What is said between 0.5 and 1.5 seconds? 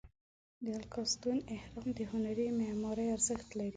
د الکاستون